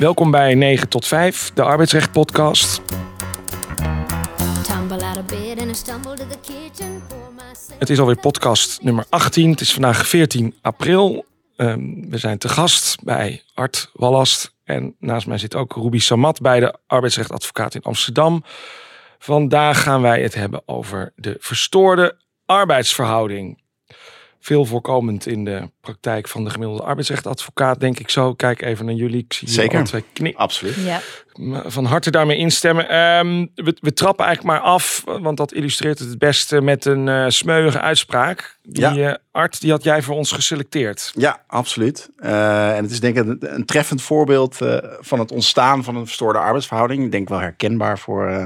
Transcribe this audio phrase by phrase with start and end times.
[0.00, 2.82] Welkom bij 9 tot 5, de arbeidsrecht podcast.
[7.78, 9.50] Het is alweer podcast nummer 18.
[9.50, 11.24] Het is vandaag 14 april.
[11.56, 14.54] Ehm, we zijn te gast bij Art Wallast.
[14.64, 18.44] En naast mij zit ook Ruby Samat bij de arbeidsrechtadvocaat in Amsterdam.
[19.18, 23.59] Vandaag gaan wij het hebben over de verstoorde arbeidsverhouding.
[24.42, 28.34] Veel voorkomend in de praktijk van de gemiddelde arbeidsrechtadvocaat, denk ik zo.
[28.34, 29.18] Kijk even naar jullie.
[29.24, 29.84] Ik zie Zeker.
[29.84, 30.40] twee knikken.
[30.40, 30.74] Absoluut.
[30.84, 31.00] Ja,
[31.66, 32.88] van harte daarmee instemmen.
[32.88, 37.08] Ehm, we, we trappen eigenlijk maar af, want dat illustreert het het beste met een
[37.08, 38.58] eh smeuïge uitspraak.
[38.62, 39.10] Die Ja.
[39.10, 41.12] eh, Art, die had jij voor ons geselecteerd.
[41.16, 42.08] Ja, absoluut.
[42.16, 45.96] Eh, en het is denk ik een, een treffend voorbeeld eh, van het ontstaan van
[45.96, 47.04] een verstoorde arbeidsverhouding.
[47.04, 48.44] Ik denk wel herkenbaar voor, eh,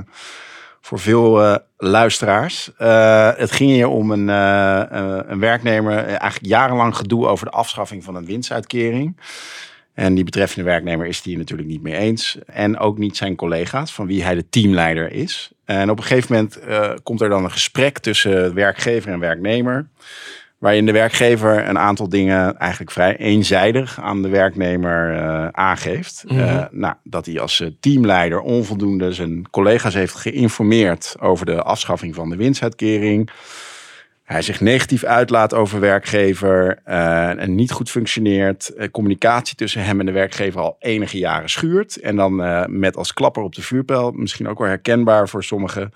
[0.85, 2.71] voor veel eh, luisteraars.
[2.77, 8.05] Eh, het ging hier om een, eh, een werknemer, eigenlijk jarenlang gedoe over de afschaffing
[8.05, 9.17] van een winstuitkering.
[9.95, 12.39] En die betreffende werknemer is het hier natuurlijk niet mee eens.
[12.47, 15.53] En ook niet zijn collega's, van wie hij de teamleider is.
[15.65, 16.59] En op een gegeven moment
[17.03, 19.89] komt er dan een gesprek tussen werkgever en werknemer.
[20.65, 26.25] Waarin de werkgever een aantal dingen eigenlijk vrij eenzijdig aan de werknemer eh, aangeeft.
[26.27, 26.39] Mhm.
[26.39, 32.15] Eh, nou, dat hij als eh, teamleider onvoldoende zijn collega's heeft geïnformeerd over de afschaffing
[32.15, 33.31] van de winstuitkering.
[34.23, 38.73] Hij zich negatief uitlaat over werkgever en niet goed functioneert.
[38.91, 41.97] Communicatie tussen hem en de werkgever al enige jaren schuurt.
[41.97, 42.37] En dan
[42.79, 45.93] met als klapper op de vuurpijl, misschien ook wel herkenbaar voor sommigen,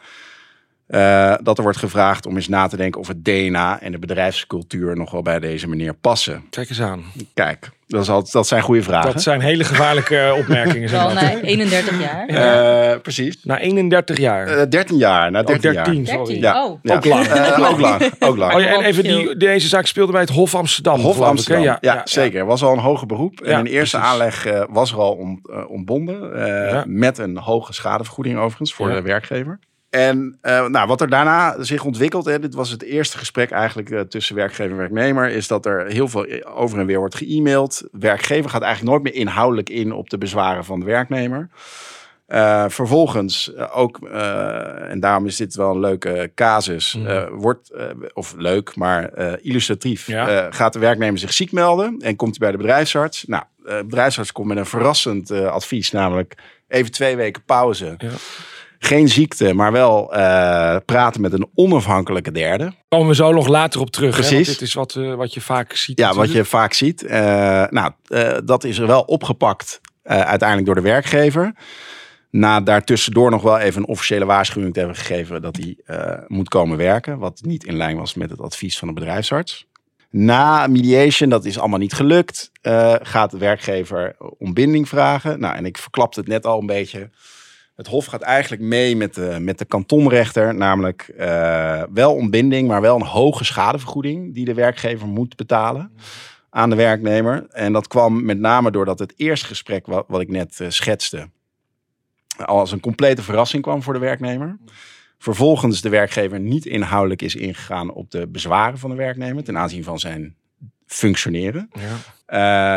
[0.88, 3.98] eh, dat er wordt gevraagd om eens na te denken of het DNA en de
[3.98, 6.44] bedrijfscultuur nog wel bij deze meneer passen.
[6.50, 7.02] Kijk eens aan.
[7.34, 9.12] Kijk, dat, is altijd, dat zijn goede vragen.
[9.12, 10.90] Dat zijn hele gevaarlijke opmerkingen.
[10.92, 11.14] maar.
[11.14, 12.26] na 31 jaar.
[12.26, 13.38] Eh, precies.
[13.44, 14.46] Na 31 jaar.
[14.46, 16.06] Eh 13 jaar, na 13, oh, 13, jaar.
[16.16, 16.40] sorry.
[16.40, 16.40] 13.
[16.40, 16.78] Ja, Oh.
[16.82, 16.94] ja.
[16.96, 17.26] Ook lang.
[17.68, 18.10] Ook lang.
[18.18, 18.54] Ook lang.
[18.54, 21.00] Oh ja, en even die, deze zaak speelde bij het Hof Amsterdam.
[21.00, 21.22] Hof ik?
[21.22, 21.76] Amsterdam.
[21.80, 22.44] Ja, zeker.
[22.46, 23.40] Was al een hoger beroep.
[23.40, 24.12] En in eerste precies.
[24.12, 26.34] aanleg eh, was er al om, eh, ontbonden.
[26.46, 26.84] eh, Ja.
[26.86, 28.94] Met een hoge schadevergoeding overigens voor Ja.
[28.94, 29.58] de werkgever.
[29.90, 33.90] En eh, nou, wat er daarna zich ontwikkelt, hè, dit was het eerste gesprek eigenlijk
[33.90, 37.88] eh, tussen werkgever en werknemer, is dat er heel veel over en weer wordt ge-mailed.
[37.92, 41.48] Werkgever gaat eigenlijk nooit meer inhoudelijk in op de bezwaren van de werknemer.
[42.26, 47.70] Eh, vervolgens eh, ook, eh, en daarom is dit wel een leuke casus, eh, wordt,
[47.70, 50.28] eh, of leuk, maar eh, illustratief, Ja.
[50.28, 53.24] eh, gaat de werknemer zich ziek melden en komt hij bij de bedrijfsarts.
[53.26, 56.34] Nou, eh, de bedrijfsarts komt met een verrassend eh, advies, namelijk
[56.68, 57.94] even twee weken pauze.
[57.98, 58.08] Ja.
[58.78, 62.72] Geen ziekte, maar wel eh, praten met een onafhankelijke derde.
[62.88, 64.16] Komen we zo nog later op terug.
[64.16, 64.20] Hè?
[64.20, 64.48] Want Precies.
[64.48, 65.98] dit is wat, eh, wat je vaak ziet.
[65.98, 67.02] Ja, wat je vaak ziet.
[67.02, 67.20] Eh,
[67.70, 67.92] nou,
[68.44, 71.52] dat is er wel opgepakt uiteindelijk door de werkgever.
[72.30, 75.76] Na daartussendoor nog wel even een officiële waarschuwing te hebben gegeven dat hij
[76.26, 77.18] moet komen werken.
[77.18, 79.66] Wat niet in lijn was met het advies van de bedrijfsarts.
[80.10, 82.50] Na mediation, dat is allemaal niet gelukt,
[83.02, 85.40] gaat de werkgever om binding vragen.
[85.40, 87.10] Nou, en ik verklapte het net al een beetje.
[87.78, 92.80] Het Hof gaat eigenlijk mee met de, met de kantonrechter, namelijk eh, wel ontbinding, maar
[92.80, 95.92] wel een hoge schadevergoeding die de werkgever moet betalen
[96.50, 97.46] aan de werknemer.
[97.50, 101.30] En dat kwam met name doordat het eerste gesprek wat, wat ik net eh, schetste,
[102.36, 104.58] al als een complete verrassing kwam voor de werknemer.
[105.18, 109.84] Vervolgens de werkgever niet inhoudelijk is ingegaan op de bezwaren van de werknemer ten aanzien
[109.84, 110.36] van zijn
[110.88, 111.70] functioneren.
[111.72, 111.96] Ja.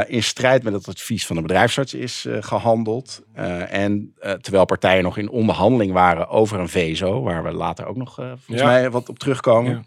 [0.03, 3.21] Eh, in strijd met het advies van de bedrijfsarts is eh, gehandeld.
[3.33, 7.95] Eh, en terwijl partijen nog in onderhandeling waren over een VSO, waar we later ook
[7.95, 8.65] nog volgens Ja.
[8.65, 9.71] mij wat op terugkomen.
[9.71, 9.81] Ja.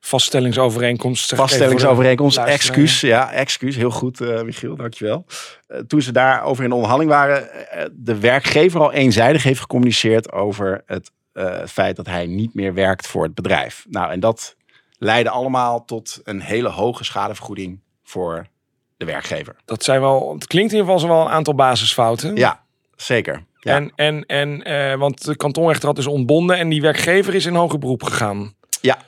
[0.00, 1.34] Vaststellingsovereenkomst.
[1.34, 3.00] Vaststellingsovereenkomst, excuus.
[3.00, 3.76] Ja, excuus.
[3.76, 5.26] Heel goed, Michiel, dankjewel.
[5.86, 7.48] Toen ze daarover in onderhandeling waren,
[7.92, 13.06] de werkgever al eenzijdig heeft gecommuniceerd over het eh, feit dat hij niet meer werkt
[13.06, 13.84] voor het bedrijf.
[13.88, 14.56] Nou, en dat
[15.02, 18.46] leidde allemaal tot een hele hoge schadevergoeding voor
[18.96, 19.56] de werkgever.
[19.64, 22.36] Dat zijn wel, het klinkt in ieder geval wel een aantal basisfouten.
[22.36, 22.60] Ja,
[22.96, 23.44] zeker.
[23.58, 23.74] Ja.
[23.74, 27.54] En, en, en eh, want de kantonrechter had dus ontbonden en die werkgever is in
[27.54, 28.54] hoger beroep gegaan.
[28.80, 28.98] Ja.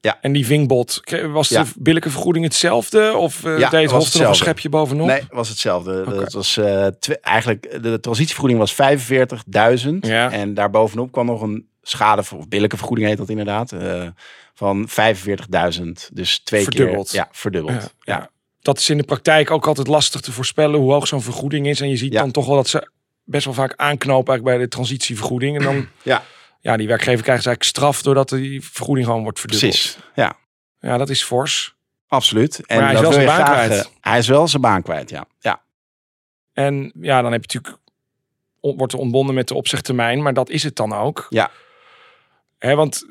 [0.00, 0.18] Ja.
[0.20, 1.62] En die vingbod, Kre- was Ja.
[1.62, 3.14] de billijke vergoeding hetzelfde?
[3.16, 5.06] Of eh Ja, deed het er nog een schepje bovenop?
[5.06, 6.04] Nee, was hetzelfde.
[6.14, 6.52] Dat was
[6.98, 10.30] twe- eigenlijk de transitievergoeding was 45.000 Ja.
[10.30, 14.06] en daarbovenop kwam nog een schade of billijke vergoeding heet dat inderdaad eh,
[14.54, 16.08] van 45.000.
[16.12, 17.10] Dus twee Verdubbeld.
[17.10, 17.18] keer.
[17.20, 17.94] Ja, verdubbeld.
[18.00, 18.30] Ja.
[18.60, 21.80] Dat is in de praktijk ook altijd lastig te voorspellen hoe hoog zo'n vergoeding is.
[21.80, 22.20] En je ziet Ja.
[22.20, 22.90] dan toch wel dat ze
[23.24, 25.56] best wel vaak aanknopen eigenlijk bij de transitievergoeding.
[25.56, 26.22] En dan, Ja.
[26.60, 29.72] ja, die werkgever krijgt eigenlijk straf doordat die vergoeding gewoon wordt verdubbeld.
[29.72, 29.98] Precies.
[30.14, 30.36] Ja,
[30.80, 31.74] Ja, dat is fors.
[32.08, 32.66] absoluut.
[32.66, 33.84] En Maar hij is wel zijn baan graag, kwijt.
[33.84, 35.24] eh, hij is wel zijn baan kwijt, ja.
[35.38, 35.62] Ja,
[36.52, 37.82] En ja, dan heb je natuurlijk
[38.60, 41.26] wordt er ontbonden met de opzegtermijn, maar dat is het dan ook.
[41.28, 41.50] Ja.
[42.60, 43.04] Want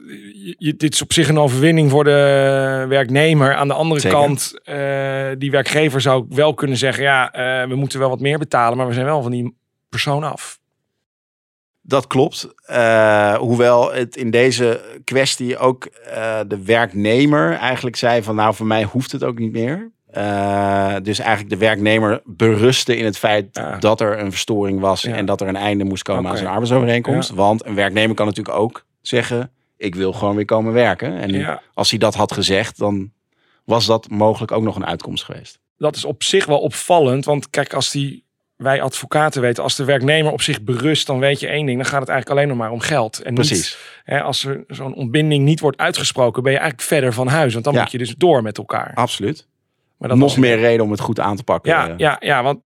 [0.57, 3.55] je, dit is op zich een overwinning voor de werknemer.
[3.55, 4.17] Aan de andere Zeker.
[4.17, 8.37] kant, eh, die werkgever zou wel kunnen zeggen: ja, eh, we moeten wel wat meer
[8.37, 9.55] betalen, maar we zijn wel van die
[9.89, 10.59] persoon af.
[11.81, 12.47] Dat klopt.
[12.65, 15.89] Eh, hoewel het in deze kwestie ook
[16.47, 19.91] de werknemer eigenlijk zei van nou voor mij hoeft het ook niet meer.
[21.03, 23.77] Dus eigenlijk de werknemer berustte in het feit Ja.
[23.77, 25.13] dat er een verstoring was Ja.
[25.15, 27.29] en dat er een einde moest komen aan zijn arbeidsovereenkomst.
[27.29, 27.35] Ja.
[27.35, 31.17] Want een werknemer kan natuurlijk ook zeggen ik wil gewoon weer komen werken.
[31.17, 31.61] En Ja.
[31.73, 33.11] als hij dat had gezegd dan
[33.63, 35.59] was dat mogelijk ook nog een uitkomst geweest.
[35.77, 37.25] Dat is op zich wel opvallend.
[37.25, 38.23] Want kijk, als die,
[38.55, 41.77] wij advocaten weten, als de werknemer op zich berust, dan weet je één ding.
[41.77, 43.21] Dan gaat het eigenlijk alleen nog maar om geld.
[43.21, 43.77] En niet, Precies.
[44.03, 47.53] hè, als er zo'n ontbinding niet wordt uitgesproken, ben je eigenlijk verder van huis.
[47.53, 47.81] Want dan Ja.
[47.81, 48.91] moet je dus door met elkaar.
[48.93, 49.47] Absoluut.
[49.97, 51.71] Maar dat nog was- meer reden om het goed aan te pakken.
[51.71, 52.59] Ja, Eh, ja, ja, want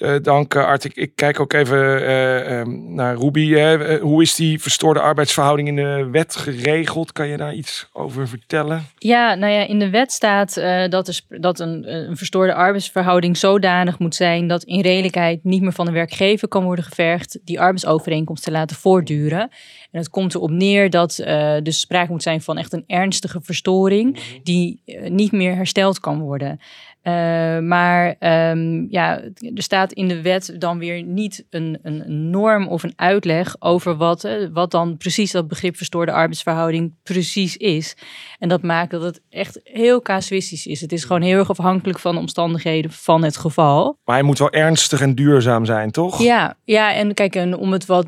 [0.00, 0.84] eh, dank eh, Art.
[0.84, 3.54] Ik, ik kijk ook even eh, ehm, naar Ruby.
[4.00, 7.12] hoe is die verstoorde arbeidsverhouding in de wet geregeld?
[7.12, 8.86] Kan je daar iets over vertellen?
[8.98, 10.54] Ja, nou ja, in de wet staat
[10.90, 15.86] dat, dat een, een verstoorde arbeidsverhouding zodanig moet zijn dat in redelijkheid niet meer van
[15.86, 19.50] de werkgever kan worden gevergd die arbeidsovereenkomst te laten voortduren.
[19.90, 23.40] En het komt erop neer dat eh dus sprake moet zijn van echt een ernstige
[23.42, 26.60] verstoring die eh, niet meer hersteld kan worden.
[27.02, 29.20] Eh, maar ehm, ja,
[29.54, 33.96] er staat in de wet dan weer niet een, een norm of een uitleg over
[33.96, 37.96] wat, wat dan precies dat begrip verstoorde arbeidsverhouding precies is.
[38.38, 40.80] En dat maakt dat het echt heel casuïstisch is.
[40.80, 43.98] Het is gewoon heel erg afhankelijk van de omstandigheden van het geval.
[44.04, 46.22] Maar hij moet wel ernstig en duurzaam zijn, toch?
[46.22, 48.06] Ja, ja, en kijk, en om het wat,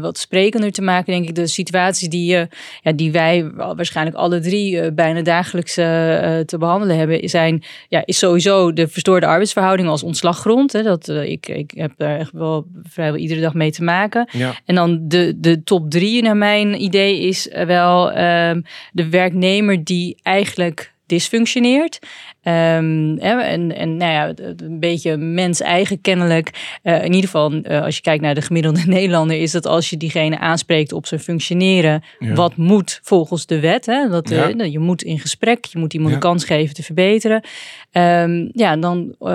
[0.00, 2.46] wat sprekender te maken, denk ik, de situaties die, eh,
[2.80, 5.86] ja, die wij waarschijnlijk alle drie eh, bijna dagelijks eh,
[6.38, 10.72] te behandelen hebben, zijn, ja, is sowieso de verstoorde arbeidsverhouding als ontslaggrond.
[10.72, 14.28] Hè, dat, ik, ik heb daar echt wel vrijwel iedere dag mee te maken.
[14.32, 14.54] Ja.
[14.64, 18.60] En dan de, de top drie, naar mijn idee, is wel ehm,
[18.92, 21.98] de werknemer die eigenlijk dysfunctioneert.
[22.42, 26.50] Ehm, en, en nou ja, het- het een beetje mens-eigen kennelijk.
[26.82, 29.90] Eh, in ieder geval, eh, als je kijkt naar de gemiddelde Nederlander, is dat als
[29.90, 32.32] je diegene aanspreekt op zijn functioneren, Ja.
[32.34, 33.86] wat moet volgens de wet.
[33.86, 34.08] Hè?
[34.08, 34.64] Dat, eh, Ja.
[34.64, 36.16] Je moet in gesprek, je moet iemand Ja.
[36.16, 37.42] een kans geven te verbeteren.
[37.92, 39.28] Ehm, ja, dan uh,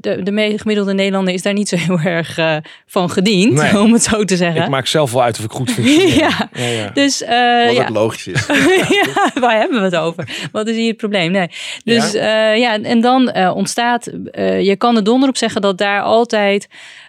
[0.00, 2.38] de, de gemiddelde Nederlander is daar niet zo heel erg
[2.86, 3.80] van gediend, Nee.
[3.84, 4.62] om het zo te zeggen.
[4.62, 6.14] Ik maak zelf wel uit of ik goed functioneer.
[6.18, 6.48] Ja.
[6.52, 6.90] ja, ja.
[6.94, 7.82] Dus eh, Wat ja.
[7.82, 8.46] ook logisch is.
[9.04, 10.48] ja, waar hebben we het over?
[10.52, 11.30] Wat is hier het probleem?
[11.32, 11.48] Nee.
[11.84, 12.14] Dus
[12.46, 16.02] ja, ja en dan eh, ontstaat, eh, je kan er donder op zeggen dat daar
[16.02, 16.68] altijd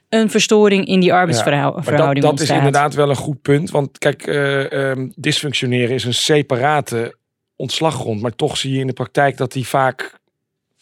[0.10, 3.72] een verstoring in die arbeidsverhouding dat, dat is inderdaad wel een goed punt.
[3.72, 7.16] Want kijk, eh, ehm, dysfunctioneren is een separate
[7.56, 8.22] ontslaggrond.
[8.22, 10.20] Maar toch zie je in de praktijk dat die vaak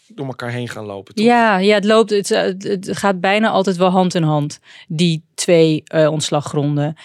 [0.07, 1.15] door elkaar heen gaan lopen.
[1.15, 1.25] Toch?
[1.25, 2.09] Ja, ja, het loopt.
[2.09, 4.59] Het, gaat bijna altijd wel hand in hand.
[4.87, 6.95] Die twee eh, ontslaggronden.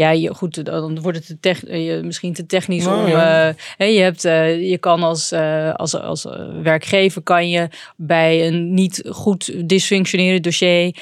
[0.00, 3.08] Ja, je, goed, dan wordt het te tech, eh, misschien te technisch Nou, om.
[3.10, 3.48] ja.
[3.48, 5.32] eh, hè, je, hebt, eh, je kan als,
[5.76, 6.26] als, als
[6.62, 10.96] werkgever kan je bij een niet goed dysfunctionerend dossier,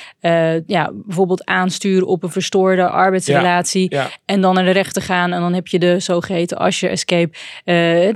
[0.66, 3.86] ja, bijvoorbeeld aansturen op een verstoorde arbeidsrelatie.
[3.94, 5.32] Ja, En dan naar de rechter gaan.
[5.32, 7.36] En dan heb je de zogeheten Asher Escape.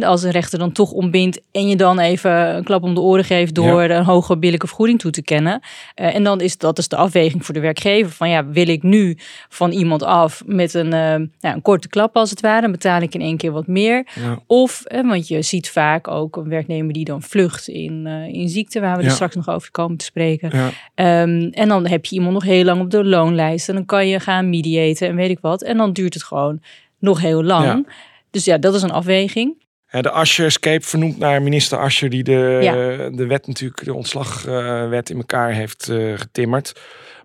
[0.07, 1.41] als een rechter dan toch ontbindt.
[1.53, 3.55] En je dan even een klap om de oren geeft.
[3.55, 5.61] door een hoge billijke vergoeding toe te kennen.
[5.95, 8.13] En dan is dat is de afweging voor de werkgever.
[8.13, 9.19] Van ja, wil ik nu
[9.49, 12.61] van iemand af met een, eh, een korte klap als het ware.
[12.61, 14.07] Dan betaal ik in één keer wat meer.
[14.15, 14.39] ja.
[14.47, 18.49] Of, eh, want je ziet vaak ook een werknemer die dan vlucht in, eh, in
[18.49, 18.81] ziekte.
[18.81, 19.09] Waar we Ja.
[19.09, 20.51] er straks nog over komen te spreken.
[20.53, 20.71] ja.
[20.95, 23.69] Ehm, en dan heb je iemand nog heel lang op de loonlijst.
[23.69, 25.63] En dan kan je gaan mediaten en weet ik wat.
[25.63, 26.63] En dan duurt het gewoon
[26.99, 27.89] nog heel lang.
[28.31, 29.61] Dus ja, dat is een afweging.
[30.01, 32.73] De Asher Escape vernoemd naar minister Ascher die de, Ja.
[33.17, 35.85] de wet natuurlijk, de ontslagwet in elkaar heeft
[36.17, 36.73] getimmerd.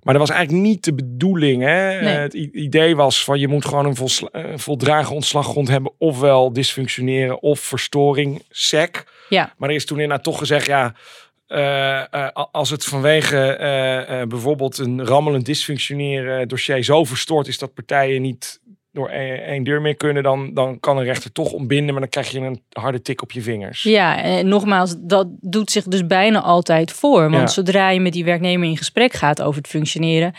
[0.08, 1.62] Maar dat was eigenlijk niet de bedoeling.
[1.62, 2.02] Hè?
[2.02, 2.16] Nee.
[2.16, 5.92] Het idee was van je moet gewoon een eh, voldragen ontslaggrond hebben.
[5.98, 9.04] Ofwel dysfunctioneren of verstoring, SEC.
[9.30, 9.54] Ja.
[9.58, 10.96] Maar er is toen inderdaad toch gezegd, ja,
[11.48, 18.22] eh, eh, als het vanwege bijvoorbeeld een rammelend dysfunctioneren dossier zo verstoord is dat partijen
[18.22, 18.62] niet
[18.98, 22.30] door één deur meer kunnen, dan, dan kan een rechter toch ontbinden, maar dan krijg
[22.32, 23.84] je een harde tik op je vingers.
[23.84, 27.22] Ja, en nogmaals, dat doet zich dus bijna altijd voor.
[27.22, 27.48] Want Ja.
[27.48, 30.34] zodra je met die werknemer in gesprek gaat over het functioneren,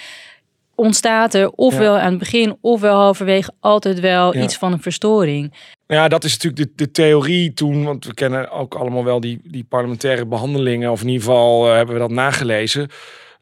[0.74, 4.42] ontstaat er ofwel aan het begin ofwel halverwege altijd wel Ja.
[4.42, 5.52] iets van een verstoring.
[5.86, 9.40] Ja, dat is natuurlijk de, de theorie toen, want we kennen ook allemaal wel die,
[9.44, 12.88] die parlementaire behandelingen, of in ieder geval eh, hebben we dat nagelezen.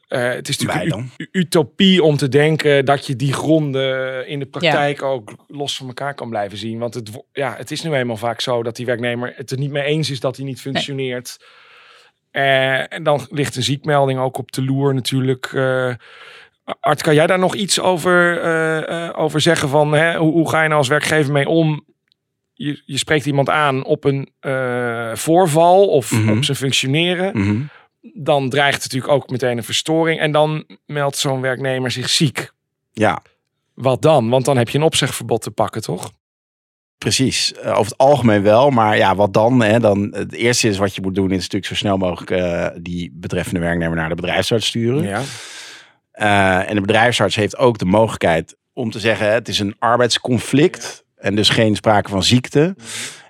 [0.08, 4.46] Eh, het is natuurlijk een utopie om te denken dat je die gronden in de
[4.46, 6.78] praktijk ook los van elkaar kan blijven zien.
[6.78, 9.70] Want het, ja, het is nu eenmaal vaak zo dat die werknemer het er niet
[9.70, 11.36] mee eens is dat hij niet functioneert.
[12.30, 15.50] Eh, en dan ligt een ziekmelding ook op de loer natuurlijk.
[15.54, 15.94] Eh,
[16.80, 19.68] Art, kan jij daar nog iets over, eh, eh, over zeggen?
[19.68, 21.84] Van, hè, hoe, hoe ga je nou als werkgever mee om?
[22.52, 26.36] Je, je spreekt iemand aan op een eh, voorval of Mhm.
[26.36, 27.38] op zijn functioneren.
[27.40, 27.60] Mhm.
[28.14, 30.20] Dan dreigt natuurlijk ook meteen een verstoring.
[30.20, 32.50] En dan meldt zo'n werknemer zich ziek.
[32.92, 33.22] Ja,
[33.74, 34.28] Wat dan?
[34.28, 36.12] Want dan heb je een opzegverbod te pakken, toch?
[37.06, 37.54] precies.
[37.54, 38.70] Eh, over het algemeen wel.
[38.70, 39.62] Maar ja, wat dan?
[39.62, 39.80] Hè?
[39.80, 40.12] dan?
[40.14, 43.60] Het eerste is wat je moet doen, is natuurlijk zo snel mogelijk eh, die betreffende
[43.60, 45.02] werknemer naar de bedrijfsarts sturen.
[45.02, 45.22] Ja.
[46.10, 51.04] Eh, en de bedrijfsarts heeft ook de mogelijkheid om te zeggen: het is een arbeidsconflict
[51.16, 52.76] en dus geen sprake van ziekte.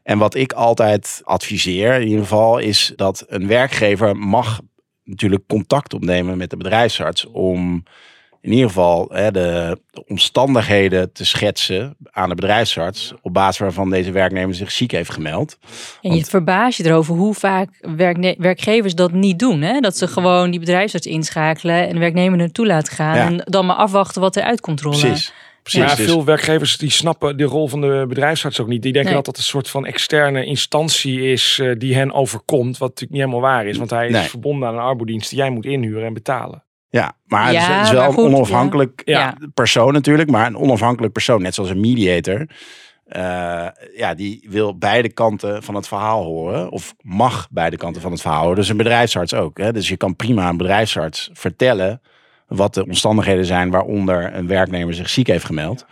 [0.06, 4.60] En wat ik altijd adviseer, in ieder geval, is dat een werkgever mag
[5.04, 7.82] natuurlijk contact opnemen met de bedrijfsarts om
[8.40, 13.90] in ieder geval hè, de, de omstandigheden te schetsen aan de bedrijfsarts op basis waarvan
[13.90, 15.58] deze werknemer zich ziek heeft gemeld.
[16.00, 19.60] En je Want- verbaast je erover hoe vaak werkne- werkgevers dat niet doen.
[19.62, 19.80] Hè?
[19.80, 23.16] Dat ze gewoon die bedrijfsarts inschakelen en de werknemer naartoe laten gaan.
[23.16, 23.26] Ja.
[23.26, 24.98] En dan maar afwachten wat eruit komt rollen.
[25.00, 25.32] Precies.
[25.70, 25.86] Precies.
[25.86, 28.82] Maar dus- veel werkgevers die snappen de rol van de bedrijfsarts ook niet.
[28.82, 29.22] Die denken Nee.
[29.22, 32.78] dat dat een soort van externe instantie is eh, die hen overkomt.
[32.78, 33.76] Wat natuurlijk niet helemaal waar is.
[33.76, 34.22] Want hij is Nee.
[34.28, 36.64] verbonden aan een arbodienst die jij moet inhuren en betalen.
[36.88, 39.18] Ja, maar het is- Ja, het is wel een onafhankelijk ja.
[39.18, 39.48] Ja.
[39.54, 42.46] persoon natuurlijk, maar een onafhankelijk persoon, net zoals een mediator.
[43.06, 48.10] eh, ja, die wil beide kanten van het verhaal horen, of mag beide kanten van
[48.12, 48.56] het verhaal horen.
[48.56, 49.58] Dus een bedrijfsarts ook.
[49.58, 49.72] Hè?
[49.72, 52.00] Dus je kan prima aan een bedrijfsarts vertellen
[52.46, 55.86] wat de omstandigheden zijn waaronder een werknemer zich ziek heeft gemeld.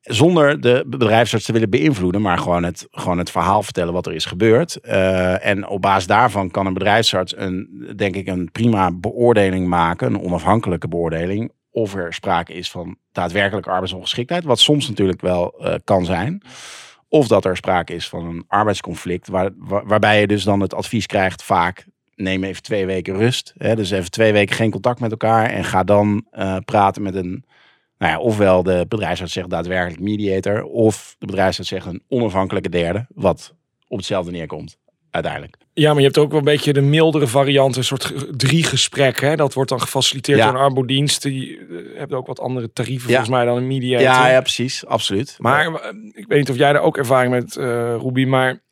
[0.00, 4.12] Zonder de bedrijfsarts te willen beïnvloeden, maar gewoon het, gewoon het verhaal vertellen wat er
[4.14, 4.76] is gebeurd.
[4.80, 10.14] Eh, en op basis daarvan kan een bedrijfsarts een, denk ik, een prima beoordeling maken,
[10.14, 15.74] een onafhankelijke beoordeling, of er sprake is van daadwerkelijke arbeidsongeschiktheid, wat soms natuurlijk wel eh,
[15.84, 16.42] kan zijn.
[17.08, 20.74] Of dat er sprake is van een arbeidsconflict, waar, waar- waarbij je dus dan het
[20.74, 23.52] advies krijgt vaak, neem even twee weken rust.
[23.58, 27.14] Hè, dus even twee weken geen contact met elkaar en ga dan eh, praten met
[27.14, 27.44] een,
[27.98, 33.06] nou ja, ofwel de bedrijfsarts zegt daadwerkelijk mediator, of de bedrijfsarts zegt een onafhankelijke derde,
[33.14, 33.54] wat
[33.88, 34.76] op hetzelfde neerkomt,
[35.10, 35.56] uiteindelijk.
[35.72, 39.28] Ja, maar je hebt ook wel een beetje de mildere variant, een soort drie gesprekken.
[39.28, 39.36] Hè?
[39.36, 40.44] Dat wordt dan gefaciliteerd Ja.
[40.44, 41.22] door een arbodienst.
[41.22, 41.66] Die eh,
[41.98, 43.16] hebben ook wat andere tarieven Ja.
[43.16, 44.06] volgens mij dan een mediator.
[44.06, 45.34] Ja, ja, precies, absoluut.
[45.38, 47.64] Maar eh, ik weet niet of jij daar ook ervaring met, eh
[48.00, 48.62] Ruby, maar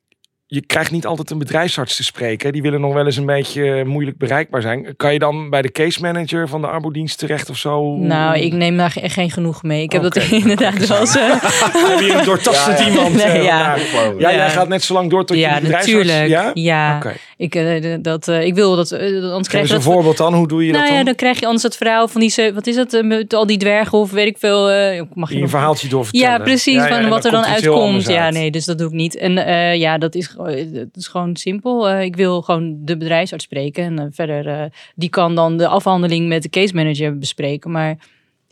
[0.54, 2.52] je krijgt niet altijd een bedrijfsarts te spreken.
[2.52, 4.94] Die willen nog wel eens een beetje moeilijk bereikbaar zijn.
[4.96, 7.96] Kan je dan bij de case manager van de arbodienst terecht of zo?
[7.96, 9.82] Nou, ik neem daar echt geen genoeg mee.
[9.82, 11.16] Ik heb dat inderdaad wel eens.
[11.16, 11.42] eh,
[11.90, 12.90] Heb je een doortastend Ja, ja.
[12.90, 13.14] iemand?
[13.14, 13.74] Nee, eh, ja.
[13.76, 14.32] ja, Ja.
[14.32, 15.86] jij gaat net zo lang door tot je ja, bedrijfsarts...
[16.06, 16.28] natuurlijk.
[16.28, 16.50] Ja?
[16.54, 17.12] Ja, Oké.
[17.42, 18.90] Ik, eh, dat, eh, ik wil dat.
[18.90, 19.92] eh, anders krijg je een dat.
[19.92, 20.34] voorbeeld dan.
[20.34, 21.04] Hoe doe je Nou dat ja, dan?
[21.04, 23.56] dan krijg je anders het verhaal van die, ze- wat is dat, met al die
[23.58, 24.70] dwergen of weet ik veel.
[24.70, 26.28] eh, mag je een verhaaltje doorvertellen.
[26.38, 28.06] Ja, precies, Ja, ja, van en wat er dan uitkomt.
[28.06, 28.34] Ja, uit.
[28.34, 29.16] nee, dus dat doe ik niet.
[29.16, 31.88] En eh, ja, dat is, gewoon- het is gewoon simpel.
[31.88, 33.98] Eh, ik wil gewoon de bedrijfsarts spreken.
[33.98, 34.62] En verder, eh,
[34.94, 37.70] die kan dan de afhandeling met de case manager bespreken.
[37.70, 37.96] Maar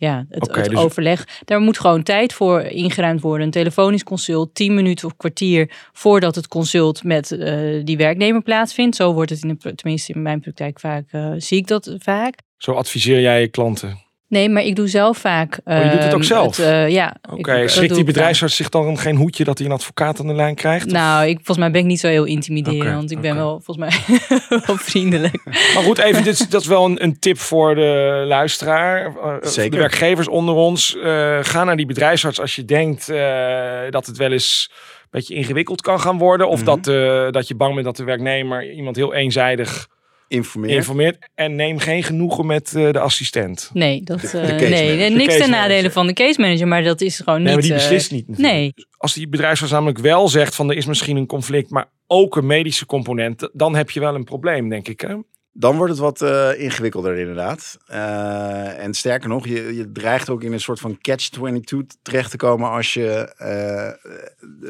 [0.01, 3.47] ja, het, dus- overleg, daar moet gewoon tijd voor ingeruimd worden.
[3.47, 8.97] Een telefonisch consult, 10 minuten of kwartier voordat het consult met eh, die werknemer plaatsvindt.
[8.97, 12.35] Zo wordt het in de, tenminste in mijn praktijk vaak, eh, zie ik dat vaak.
[12.57, 13.99] Zo adviseer jij je klanten.
[14.31, 15.61] Nee, maar ik doe zelf vaak.
[15.65, 16.59] Oh, je doet het ook ehm, zelf?
[16.59, 17.17] eh, ja.
[17.23, 20.27] ik- Oké, doe schrikt die bedrijfsarts zich dan geen hoedje dat hij een advocaat aan
[20.27, 20.87] de lijn krijgt?
[20.91, 22.83] Nou, ik, volgens mij ben ik niet zo heel intimiderend.
[22.83, 24.19] Oké, want ik ben wel volgens mij
[24.67, 25.45] wel vriendelijk.
[25.45, 29.07] Maar goed, even, dit, dat is wel een, een tip voor de luisteraar.
[29.07, 29.71] eh, Zeker.
[29.71, 30.97] De werkgevers onder ons.
[30.97, 34.71] Eh, ga naar die bedrijfsarts als je denkt eh, dat het wel eens
[35.03, 36.49] een beetje ingewikkeld kan gaan worden.
[36.49, 36.65] Of Mhm.
[36.65, 39.89] dat, eh, dat je bang bent dat de werknemer iemand heel eenzijdig
[40.31, 40.77] Informeer.
[40.77, 41.29] informeert.
[41.35, 43.71] En neem geen genoegen met eh, de assistent.
[43.73, 46.83] Nee, dat, eh, case nee, nee, De niks ten nadele van de case manager, maar
[46.83, 47.53] dat is gewoon Nee, niet.
[47.55, 48.29] maar die eh, beslist niet.
[48.29, 48.57] natuurlijk.
[48.57, 52.37] nee, Als die bedrijfsarts namelijk wel zegt van er is misschien een conflict, maar ook
[52.37, 55.01] een medische component, dan heb je wel een probleem, denk ik.
[55.01, 55.15] Hè?
[55.53, 57.79] Dan wordt het wat eh, ingewikkelder inderdaad.
[57.87, 62.37] Eh, en sterker nog, je, je dreigt ook in een soort van catch-22 terecht te
[62.37, 64.11] komen als je eh,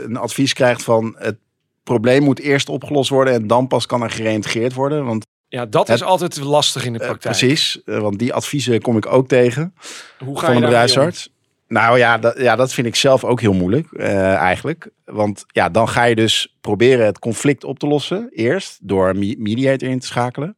[0.07, 1.39] een advies krijgt van het
[1.83, 5.05] probleem moet eerst opgelost worden en dan pas kan er gereïntegreerd worden.
[5.05, 7.37] Want Ja, dat Het- is altijd lastig in de eh, praktijk.
[7.37, 9.75] precies, eh, want die adviezen kom ik ook tegen
[10.19, 11.29] Hoe ga van je een bedrijfsarts.
[11.69, 14.91] Nou ja dat, ja, dat vind ik zelf ook heel moeilijk eh, eigenlijk.
[15.05, 18.29] Want ja, dan ga je dus proberen het conflict op te lossen.
[18.33, 20.57] Eerst door een mediator in te schakelen.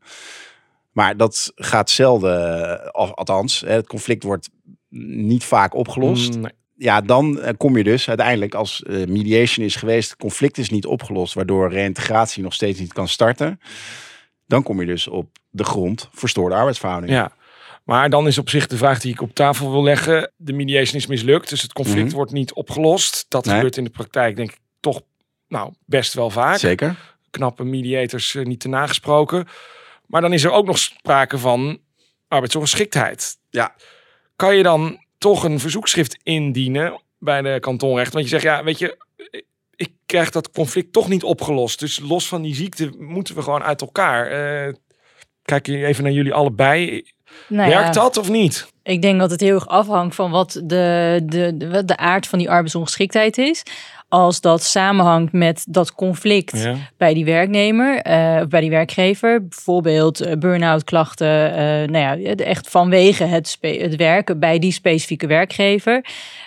[0.93, 4.49] Maar dat gaat zelden, al- althans, het conflict wordt
[5.19, 6.35] niet vaak opgelost.
[6.35, 6.53] Mm, nee.
[6.77, 11.35] Ja, dan kom je dus uiteindelijk als mediation is geweest, het conflict is niet opgelost,
[11.35, 13.61] waardoor reïntegratie nog steeds niet kan starten.
[14.53, 17.13] Dan kom je dus op de grond verstoorde arbeidsverhouding.
[17.13, 17.33] Ja.
[17.85, 20.33] Maar dan is op zich de vraag die ik op tafel wil leggen.
[20.37, 22.15] De mediation is mislukt, dus het conflict Mhm.
[22.15, 23.27] wordt niet opgelost.
[23.29, 23.55] Dat Nee.
[23.55, 25.01] gebeurt in de praktijk denk ik toch
[25.49, 26.59] nou, best wel vaak.
[26.59, 26.97] Zeker.
[27.31, 29.47] Knappe mediators eh, niet te nagesproken.
[30.07, 31.79] Maar dan is er ook nog sprake van
[32.29, 33.37] arbeidsongeschiktheid.
[33.51, 33.75] Ja.
[34.37, 38.13] Kan je dan toch een verzoekschrift indienen bij de kantonrechter?
[38.15, 38.97] Want je zegt, ja, weet je,
[40.13, 41.79] ik krijg dat conflict toch niet opgelost.
[41.79, 44.27] Dus los van die ziekte moeten we gewoon uit elkaar.
[44.27, 44.73] Eh,
[45.43, 47.05] kijk even naar jullie allebei.
[47.49, 48.73] Nou ja, Werkt dat of niet?
[48.83, 52.51] Ik denk dat het heel erg afhangt van wat de, de, de, aard van die
[52.51, 53.63] arbeidsongeschiktheid is.
[54.09, 56.77] Als dat samenhangt met dat conflict Ja.
[56.97, 57.97] bij die werknemer,
[58.43, 59.47] of bij die werkgever.
[59.47, 61.51] Bijvoorbeeld eh, burn-out klachten,
[61.91, 66.05] nou ja, echt vanwege het, het werken bij die specifieke werkgever.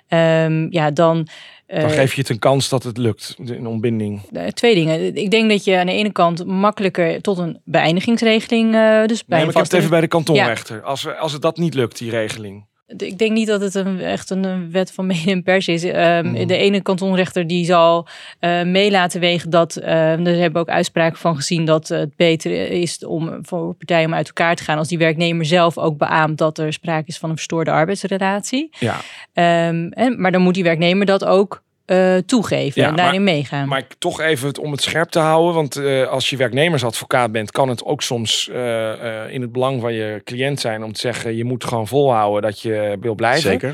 [0.08, 1.28] Ehm, ja, dan...
[1.68, 4.22] Dan eh, geef je het een kans dat het lukt, een ontbinding.
[4.54, 5.16] twee dingen.
[5.16, 9.38] Ik denk dat je aan de ene kant makkelijker tot een beëindigingsregeling, eh, dus bij
[9.38, 10.82] Nee, maar ik heb het even bij de kantonrechter.
[10.82, 12.66] Als, als het dat niet lukt, die regeling.
[12.98, 15.84] Ik denk niet dat het een, echt een, wet van mede en pers is.
[15.84, 16.48] Ehm, Mhm.
[16.48, 18.08] De ene kantonrechter die zal
[18.40, 19.76] eh mee laten wegen dat...
[19.76, 21.66] eh daar hebben we ook uitspraken van gezien...
[21.66, 24.78] dat het beter is om voor partijen om uit elkaar te gaan...
[24.78, 28.70] als die werknemer zelf ook beaamt dat er sprake is van een verstoorde arbeidsrelatie.
[28.80, 28.96] Ja,
[29.34, 33.68] Ehm, en, maar dan moet die werknemer dat ook eh, toegeven Ja, en daarin meegaan.
[33.68, 35.54] maar ik- toch even het, om het scherp te houden.
[35.54, 39.82] Want eh, als je werknemersadvocaat bent, kan het ook soms eh, eh, in het belang
[39.82, 43.42] van je cliënt zijn om te zeggen: je moet gewoon volhouden dat je wil blijven.
[43.52, 43.74] Zeker.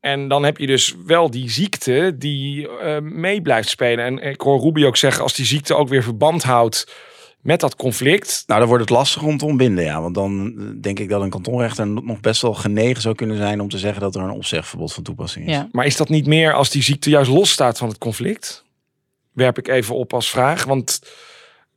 [0.00, 4.04] En dan heb je dus wel die ziekte die eh, mee blijft spelen.
[4.04, 6.92] En ik hoor Ruby ook zeggen: als die ziekte ook weer verband houdt
[7.44, 8.44] met dat conflict.
[8.46, 10.00] Nou, dan wordt het lastig om te ontbinden, ja.
[10.00, 13.60] Want dan eh, denk ik dat een kantonrechter nog best wel genegen zou kunnen zijn
[13.60, 15.52] om te zeggen dat er een opzegverbod van toepassing is.
[15.52, 15.68] ja.
[15.72, 18.64] Maar is dat niet meer als die ziekte juist losstaat van het conflict?
[19.32, 20.64] Werp ik even op als vraag.
[20.64, 21.00] Want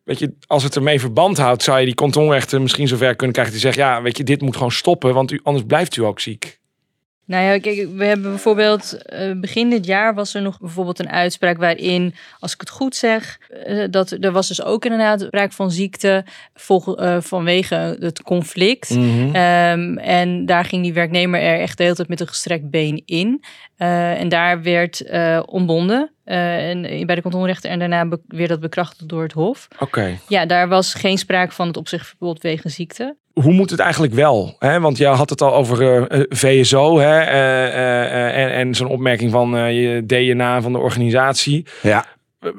[0.04, 3.54] weet je, als het ermee verband houdt, zou je die kantonrechter misschien zover kunnen krijgen
[3.54, 6.20] die zegt: ja, weet je, dit moet gewoon stoppen, want u, anders blijft u ook
[6.20, 6.60] ziek.
[7.28, 11.10] Nou ja, kijk, we hebben bijvoorbeeld eh, begin dit jaar was er nog bijvoorbeeld een
[11.10, 15.54] uitspraak waarin, als ik het goed zeg, eh, dat er was dus ook inderdaad sprake
[15.54, 16.26] van ziekte
[16.70, 18.90] eh, vanwege het conflict.
[18.90, 19.36] Mhm.
[19.36, 23.02] Ehm, en daar ging die werknemer er echt de hele tijd met een gestrekt been
[23.06, 23.44] in.
[23.78, 26.12] En daar werd eh ontbonden.
[26.24, 29.68] en bij de kantonrechter en daarna weer dat bekrachtigd door het Hof.
[29.80, 30.20] Oké.
[30.28, 33.16] Ja, daar was geen sprake van het opzichtverbod wegens ziekte.
[33.42, 34.56] Hoe moet het eigenlijk wel?
[34.60, 34.80] Hè?
[34.80, 37.20] Want je had het al over eh, eh, VSO hè?
[37.20, 41.66] eh, en, en zo'n opmerking van je DNA van de organisatie.
[41.82, 42.06] Ja,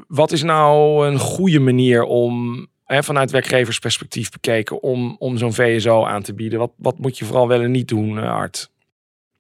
[0.09, 6.05] Wat is nou een goede manier om, hè, vanuit werkgeversperspectief bekeken, om, om zo'n VSO
[6.05, 6.59] aan te bieden?
[6.59, 8.71] Wat, wat moet je vooral wel en niet doen, Art?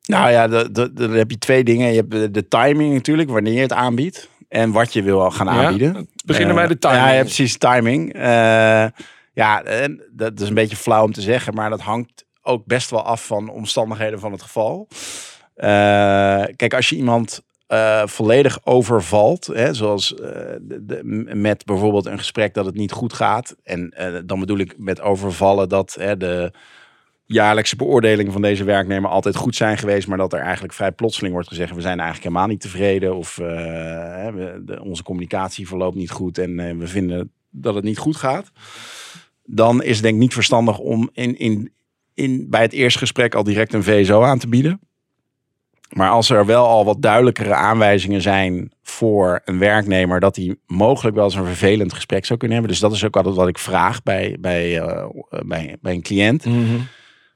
[0.06, 1.92] nou ja, dan heb je twee dingen.
[1.92, 4.28] Je hebt de, timing natuurlijk, wanneer je het aanbiedt.
[4.48, 5.52] En wat je wil gaan Ja?
[5.52, 6.08] aanbieden.
[6.24, 7.00] Beginnen Eh, bij de timing.
[7.02, 8.12] Ja, ja, precies, timing.
[9.38, 12.90] Ja, en dat is een beetje flauw om te zeggen, maar dat hangt ook best
[12.90, 14.88] wel af van omstandigheden van het geval.
[15.54, 20.32] Eh, kijk, als je iemand eh, volledig overvalt, hè, zoals eh,
[21.34, 23.94] met bijvoorbeeld een gesprek dat het niet goed gaat, en
[24.26, 26.52] dan bedoel ik met overvallen dat hè, de
[27.24, 31.34] jaarlijkse beoordelingen van deze werknemer altijd goed zijn geweest, maar dat er eigenlijk vrij plotseling
[31.34, 33.38] wordt gezegd: we zijn eigenlijk helemaal niet tevreden of
[34.82, 38.52] onze communicatie verloopt niet goed en we vinden dat het niet goed gaat.
[39.50, 41.72] Dan is het denk ik niet verstandig om in, in,
[42.14, 44.80] in, bij het eerste gesprek al direct een VSO aan te bieden.
[45.88, 51.16] Maar als er wel al wat duidelijkere aanwijzingen zijn voor een werknemer dat hij mogelijk
[51.16, 52.74] wel eens een vervelend gesprek zou kunnen hebben.
[52.74, 55.06] Dus dat is ook altijd wat ik vraag bij, bij, eh,
[55.46, 56.44] bij, bij een cliënt.
[56.44, 56.78] Mhm.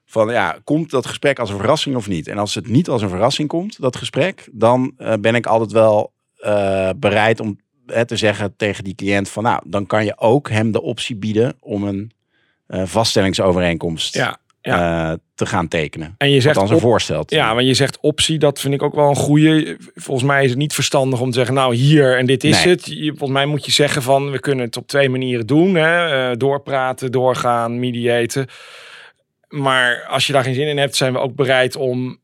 [0.04, 2.28] Van ja, komt dat gesprek als een verrassing of niet?
[2.28, 5.72] En als het niet als een verrassing komt, dat gesprek, dan eh, ben ik altijd
[5.72, 7.58] wel eh, bereid om
[8.06, 11.54] te zeggen tegen die cliënt van nou, dan kan je ook hem de optie bieden
[11.60, 12.12] om een
[12.66, 15.10] eh, vaststellingsovereenkomst Ja, ja.
[15.12, 16.14] eh, te gaan tekenen.
[16.18, 17.24] En je zegt Althans een op- voorstel.
[17.24, 19.76] te Ja, want je zegt optie, dat vind ik ook wel een goede.
[19.94, 22.74] Volgens mij is het niet verstandig om te zeggen, nou hier en dit is Nee.
[22.74, 22.86] het.
[22.86, 25.74] Je, volgens mij moet je zeggen van, we kunnen het op twee manieren doen.
[25.74, 26.06] Hè?
[26.30, 28.46] Eh, doorpraten, doorgaan, mediaten.
[29.48, 32.18] Maar als je daar geen zin in hebt, zijn we ook bereid om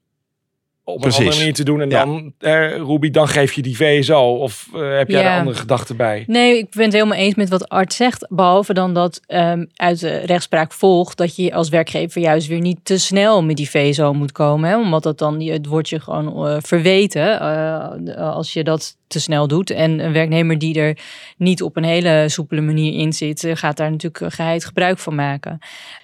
[0.88, 1.18] op een Precies.
[1.18, 1.81] andere manier te doen.
[1.81, 2.05] En Ja.
[2.05, 4.20] dan, eh, Ruby, dan geef je die VSO.
[4.35, 5.29] Of eh, heb jij Ja.
[5.29, 6.24] daar andere gedachten bij?
[6.27, 8.27] Nee, ik ben het helemaal eens met wat Art zegt.
[8.29, 12.79] Behalve dan dat ehm, uit de rechtspraak volgt dat je als werkgever juist weer niet
[12.83, 14.70] te snel met die VSO moet komen.
[14.70, 14.79] Hè?
[14.79, 19.49] Omdat dat dan, het wordt je gewoon eh, verweten eh, als je dat te snel
[19.49, 19.71] doet.
[19.71, 20.99] En een werknemer die er
[21.37, 24.99] niet op een hele soepele manier in zit, eh, gaat daar natuurlijk eh, geheid gebruik
[24.99, 25.59] van maken.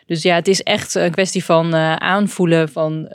[0.06, 3.08] Dus ja, het is echt een kwestie van eh, aanvoelen van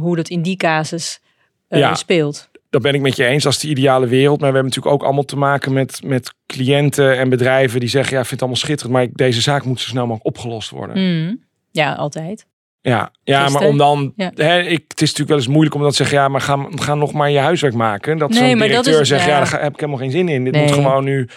[0.00, 1.20] hoe dat in die casus
[1.68, 1.94] Ja.
[1.94, 2.48] speelt.
[2.70, 4.40] Dat ben ik met je eens, dat is de ideale wereld.
[4.40, 8.12] Maar we hebben natuurlijk ook allemaal te maken met, met cliënten en bedrijven die zeggen,
[8.14, 10.98] ja, ik vind het allemaal schitterend, maar deze zaak moet zo snel mogelijk opgelost worden.
[10.98, 11.44] Mm.
[11.70, 12.46] Ja, altijd.
[12.88, 13.52] Ja, ja Gisteren.
[13.52, 14.12] maar om dan...
[14.16, 14.30] Ja.
[14.34, 16.16] Hè, ik, het is natuurlijk wel eens moeilijk om dan te zeggen...
[16.18, 18.18] ja, maar ga, ga nog maar je huiswerk maken.
[18.18, 19.24] Dat Nee, zo'n dat directeur is- zegt...
[19.24, 19.36] ja, ja.
[19.36, 20.44] daar ga- heb ik helemaal geen zin in.
[20.44, 20.62] Dit Nee.
[20.62, 21.28] moet gewoon nu...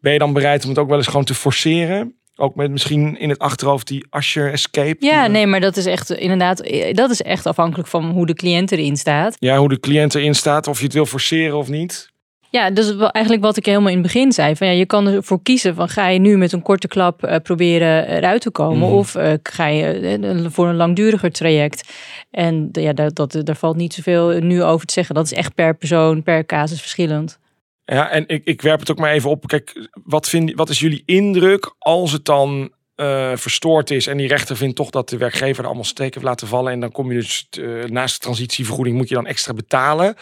[0.00, 2.14] Ben je dan bereid om het ook wel eens gewoon te forceren?
[2.36, 4.96] Ook met misschien in het achterhoofd die Asher Escape.
[4.98, 8.34] Ja, Die- nee, maar dat is echt inderdaad, dat is echt afhankelijk van hoe de
[8.34, 9.36] cliënt erin staat.
[9.38, 10.66] Ja, hoe de cliënt erin staat.
[10.66, 12.12] Of je het wil forceren of niet.
[12.54, 14.56] Ja, dat is wel eigenlijk wat ik helemaal in het begin zei.
[14.56, 17.36] Van ja, je kan ervoor kiezen van ga je nu met een korte klap eh,
[17.42, 18.88] proberen eruit te komen.
[18.88, 18.96] Mhm.
[18.96, 21.92] Of eh, ga je eh, voor een langduriger traject.
[22.30, 25.14] En ja, dat, dat, daar valt niet zoveel nu over te zeggen.
[25.14, 27.38] Dat is echt per persoon, per casus verschillend.
[27.84, 29.46] Ja, en ik, ik werp het ook maar even op.
[29.46, 34.28] Kijk, wat, vind, wat is jullie indruk als het dan eh, verstoord is en die
[34.28, 37.12] rechter vindt toch dat de werkgever er allemaal steken heeft laten vallen en dan kom
[37.12, 40.16] je dus eh, naast de transitievergoeding moet je dan extra betalen.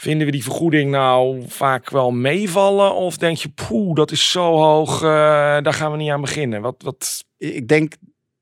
[0.00, 4.56] Vinden we die vergoeding nou vaak wel meevallen of denk je, poeh, dat is zo
[4.56, 5.08] hoog, eh,
[5.62, 6.60] daar gaan we niet aan beginnen?
[6.60, 7.92] Wat, wat Ik denk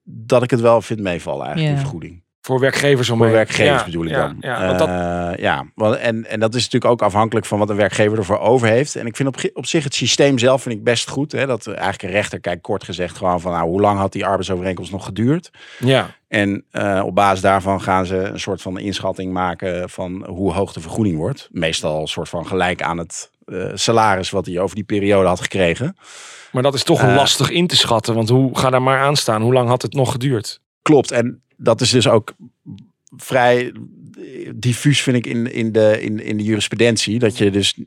[0.02, 1.74] dat ik het wel vind meevallen eigenlijk, Ja.
[1.74, 2.24] die vergoeding.
[2.46, 4.36] Voor werkgevers om Voor werkgevers Ja, bedoel ik ja, dan.
[4.40, 7.70] Ja, want dat, Eh, ja, want- en, en dat is natuurlijk ook afhankelijk van wat
[7.70, 8.96] een werkgever ervoor over heeft.
[8.96, 11.32] En ik vind op, op zich het systeem zelf vind ik best goed.
[11.32, 14.24] Hè, dat eigenlijk een rechter kijkt kort gezegd gewoon van nou, hoe lang had die
[14.24, 15.50] arbeidsovereenkomst nog geduurd?
[15.78, 16.14] ja.
[16.28, 20.72] En eh, op basis daarvan gaan ze een soort van inschatting maken van hoe hoog
[20.72, 21.48] de vergoeding wordt.
[21.50, 25.40] Meestal een soort van gelijk aan het eh, salaris wat hij over die periode had
[25.40, 25.96] gekregen.
[26.52, 29.42] Maar dat is toch lastig in te schatten, want hoe ga daar maar aan staan?
[29.42, 30.60] Hoe lang had het nog geduurd?
[30.82, 31.10] Klopt.
[31.10, 32.34] En dat is dus ook
[33.16, 33.72] vrij
[34.54, 37.18] diffuus, vind ik, in, in, de, in, in de jurisprudentie.
[37.18, 37.78] Dat je dus.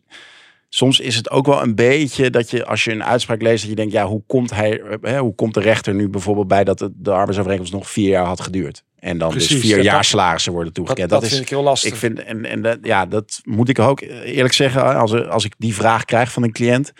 [0.71, 3.69] Soms is het ook wel een beetje dat je, als je een uitspraak leest, dat
[3.69, 6.89] je denkt, ja, hoe komt hij, hè, hoe komt de rechter nu bijvoorbeeld bij dat
[6.95, 8.83] de, arbeidsovereenkomst nog vier jaar had geduurd?
[8.99, 11.09] En dan Precies, dus vier jaar dat- salarissen worden Dat, toegekend.
[11.09, 11.91] dat, Dat, vind is, ik heel lastig.
[11.91, 15.53] ik vind, en, en dat, ja, dat moet ik ook eerlijk zeggen, als, als ik
[15.57, 16.93] die vraag krijg van een cliënt,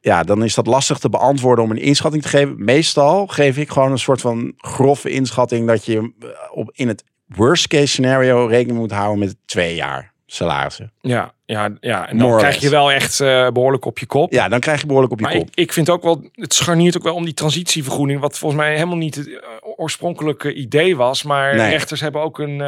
[0.00, 2.64] ja, dan is dat lastig te beantwoorden om een inschatting te geven.
[2.64, 7.04] Meestal geef ik gewoon een soort van grove inschatting dat je eh, op, in het
[7.26, 10.92] worst case scenario rekening moet houden met twee jaar salarissen.
[11.00, 12.08] Ja, ja, ja.
[12.08, 14.32] en dan More krijg je wel echt eh, behoorlijk op je kop.
[14.32, 15.48] Ja, dan krijg je behoorlijk op je maar kop.
[15.48, 18.74] ik, ik vind ook wel, het scharniert ook wel om die transitievergoeding, wat volgens mij
[18.74, 19.38] helemaal niet het eh,
[19.76, 21.22] oorspronkelijke idee was.
[21.22, 21.70] Maar Nee.
[21.70, 22.60] rechters hebben ook een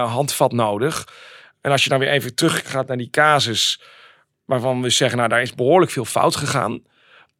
[0.00, 1.08] handvat nodig.
[1.60, 3.80] En als je dan weer even teruggaat naar die casus,
[4.48, 6.82] waarvan we zeggen, nou daar is behoorlijk veel fout gegaan.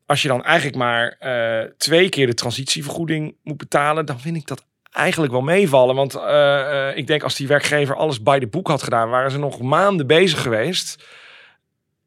[0.07, 4.47] Als je dan eigenlijk maar eh, twee keer de transitievergoeding moet betalen, dan vind ik
[4.47, 5.94] dat eigenlijk wel meevallen.
[5.94, 9.31] Want eh, eh, ik denk als die werkgever alles bij de boek had gedaan, waren
[9.31, 11.05] ze nog maanden bezig geweest.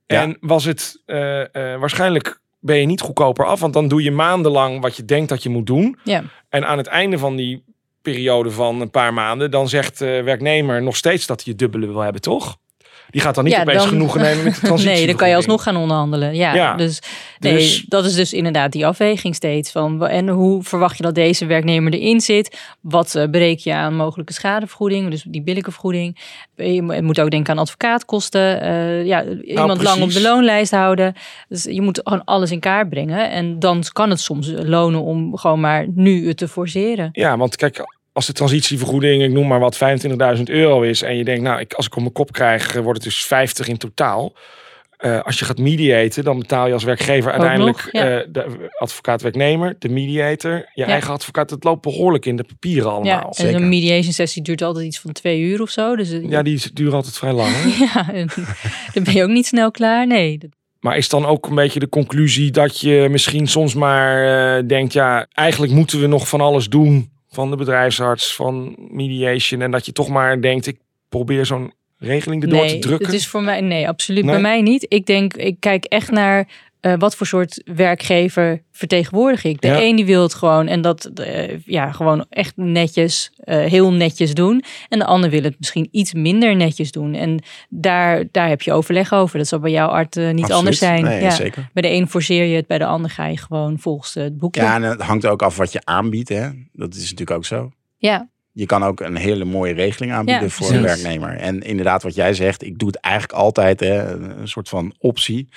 [0.05, 0.21] Ja.
[0.21, 4.11] En was het eh, eh, waarschijnlijk ben je niet goedkoper af, want dan doe je
[4.11, 5.99] maandenlang wat je denkt dat je moet doen.
[6.03, 6.23] Ja.
[6.49, 7.63] En aan het einde van die
[8.01, 11.87] periode van een paar maanden, dan zegt de werknemer nog steeds dat hij het dubbele
[11.87, 12.57] wil hebben, toch?
[13.11, 14.93] Die gaat dan niet Ja, opeens dan- genoegen nemen met de transitie.
[14.95, 16.35] Nee, dan kan je alsnog gaan onderhandelen.
[16.35, 16.99] Ja, Ja, dus,
[17.39, 19.71] nee, dus- dat is dus inderdaad die afweging steeds.
[19.71, 22.59] Van, en hoe verwacht je dat deze werknemer erin zit?
[22.81, 25.09] Wat eh, bereek je aan mogelijke schadevergoeding?
[25.09, 26.17] Dus die billijke vergoeding.
[26.55, 28.61] Je mo- je moet ook denken aan advocaatkosten.
[28.61, 31.13] eh, ja, iemand lang op de loonlijst houden.
[31.47, 33.29] Dus je moet gewoon alles in kaart brengen.
[33.31, 37.09] En dan kan het soms lonen om gewoon maar nu het te forceren.
[37.11, 37.83] Ja, want kijk,
[38.21, 39.77] als de transitievergoeding, ik noem maar wat,
[40.37, 41.01] 25.000 euro is.
[41.01, 43.25] En je denkt, nou, ik, als ik op mijn kop krijg, eh, wordt het dus
[43.25, 44.33] 50 in totaal.
[44.97, 48.19] Eh, als je gaat mediaten, dan betaal je als werkgever uiteindelijk nog, ja.
[48.19, 50.85] eh, de advocaat-werknemer, de mediator, je Ja.
[50.87, 51.49] eigen advocaat.
[51.49, 53.27] Het loopt behoorlijk in de papieren Ja, allemaal.
[53.27, 53.55] en zeker.
[53.55, 55.95] een mediation sessie duurt altijd iets van twee uur of zo.
[55.95, 57.49] Dus Ja, die duren altijd vrij lang.
[57.53, 57.69] hè?
[57.93, 58.29] ja, en
[58.93, 60.07] dan ben je ook niet snel klaar.
[60.07, 60.39] Nee,
[60.79, 64.93] Maar is dan ook een beetje de conclusie dat je misschien soms maar eh, denkt,
[64.93, 67.09] ja, eigenlijk moeten we nog van alles doen.
[67.35, 69.61] Van de bedrijfsarts, van mediation.
[69.61, 73.05] En dat je toch maar denkt, ik probeer zo'n regeling erdoor te drukken.
[73.05, 74.33] Het is voor mij, nee, absoluut Nee?
[74.33, 74.85] bij mij niet.
[74.87, 76.47] Ik denk, ik kijk echt naar
[76.81, 79.61] eh, wat voor soort werkgever vertegenwoordig ik.
[79.61, 79.81] De Ja.
[79.81, 84.33] een die wil het gewoon en dat eh, ja, gewoon echt netjes, eh, heel netjes
[84.33, 84.63] doen.
[84.89, 87.13] En de ander wil het misschien iets minder netjes doen.
[87.13, 89.37] En daar, daar heb je overleg over.
[89.37, 90.51] Dat zal bij jouw art niet Absoluut.
[90.51, 91.03] anders zijn.
[91.03, 91.29] Nee, ja.
[91.29, 91.69] zeker.
[91.73, 94.61] Bij de een forceer je het, bij de ander ga je gewoon volgens het boekje.
[94.61, 96.29] Ja, en het hangt ook af wat je aanbiedt.
[96.29, 96.49] Hè?
[96.73, 97.71] Dat is natuurlijk ook zo.
[97.97, 98.29] ja.
[98.53, 101.37] Je kan ook een hele mooie regeling aanbieden Ja, voor een werknemer.
[101.37, 105.49] En inderdaad, wat jij zegt, ik doe het eigenlijk altijd hè, een soort van optie.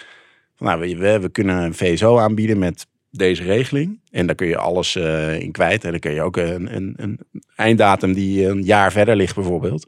[0.65, 4.01] Nou, we, we, we kunnen een VSO aanbieden met deze regeling.
[4.11, 5.85] En daar kun je alles eh, in kwijt.
[5.85, 7.21] En dan kun je ook een, een, een
[7.57, 9.87] einddatum die een jaar verder ligt bijvoorbeeld.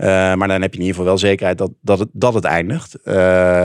[0.00, 2.44] Eh, maar dan heb je in ieder geval wel zekerheid dat, dat, het, dat het
[2.44, 2.94] eindigt.
[3.02, 3.14] Eh,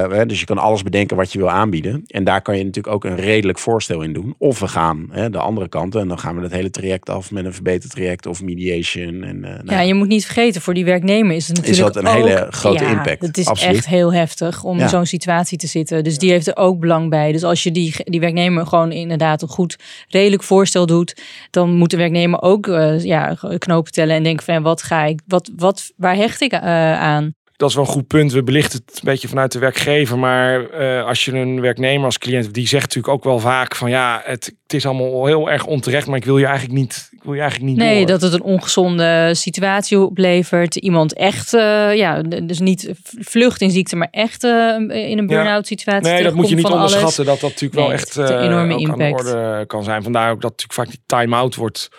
[0.09, 2.03] hè, dus je kan alles bedenken wat je wil aanbieden.
[2.07, 4.35] En daar kan je natuurlijk ook een redelijk voorstel in doen.
[4.37, 7.31] Of we gaan hè, de andere kant en dan gaan we het hele traject af
[7.31, 9.23] met een verbeterd traject of mediation.
[9.23, 12.03] En, eh, nou, Ja, je moet niet vergeten, voor die werknemer is het natuurlijk dat
[12.03, 13.21] een hele grote ja, impact.
[13.21, 13.75] Het is Absoluut.
[13.75, 14.83] echt heel heftig om Ja.
[14.83, 16.03] in zo'n situatie te zitten.
[16.03, 17.31] Dus die heeft er ook belang bij.
[17.31, 19.75] Dus als je die, die werknemer gewoon inderdaad een goed,
[20.07, 21.21] redelijk voorstel doet,
[21.51, 25.19] dan moet de werknemer ook eh, ja, knopen tellen en denken van wat ga ik,
[25.27, 26.59] wat, wat, waar hecht ik eh,
[27.01, 27.35] aan?
[27.57, 28.31] dat is wel een goed punt.
[28.31, 30.19] We belichten het een beetje vanuit de werkgever.
[30.19, 33.75] Maar eh, als je een werknemer als cliënt hebt, die zegt natuurlijk ook wel vaak
[33.75, 37.09] van ja, het, het is allemaal heel erg onterecht, maar ik wil je eigenlijk niet,
[37.11, 38.07] ik wil je eigenlijk niet Nee, door.
[38.07, 40.75] dat het een ongezonde situatie oplevert.
[40.75, 44.49] Iemand echt, eh, ja, dus niet vlucht in ziekte, maar echt eh,
[44.89, 46.11] in een burn-out situatie.
[46.11, 47.25] Nee, dat moet je niet onderschatten.
[47.25, 49.01] Dat dat natuurlijk wel echt een enorme ook impact.
[49.01, 50.03] aan de orde kan zijn.
[50.03, 51.89] Vandaar ook dat natuurlijk vaak die time-out wordt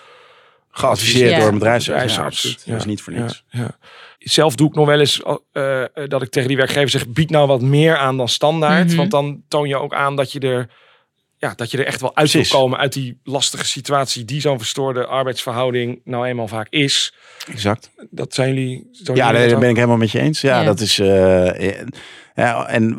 [0.71, 1.39] Geadviseerd Ja.
[1.39, 2.43] door een bedrijfsarts.
[2.43, 2.73] Ja.
[2.73, 3.45] Dat is niet voor niks.
[3.49, 3.79] Ja, ja.
[4.29, 7.31] Zelf doe ik nog wel eens eh, eh, dat ik tegen die werkgever zeg: bied
[7.31, 8.87] nou wat meer aan dan standaard.
[8.87, 8.97] Mhm.
[8.97, 10.71] Want dan toon je ook aan dat je er.
[11.39, 14.59] Ja, dat je er echt wel uit wil komen uit die lastige situatie die zo'n
[14.59, 17.15] verstoorde arbeidsverhouding nou eenmaal vaak is.
[17.51, 17.91] Exact.
[18.11, 18.89] Dat zijn jullie.
[18.93, 20.41] zo Ja, daar ben ik helemaal met je eens.
[20.41, 20.65] Ja, Ja.
[20.67, 20.99] dat is.
[20.99, 21.71] eh,
[22.35, 22.97] ja, en